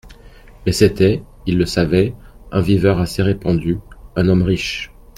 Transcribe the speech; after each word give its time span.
Mais 0.65 0.71
c'était, 0.71 1.21
il 1.45 1.59
le 1.59 1.67
savait, 1.67 2.15
un 2.51 2.59
viveur 2.61 2.99
assez 2.99 3.21
répandu, 3.21 3.77
un 4.15 4.29
homme 4.29 4.41
riche. 4.41 4.91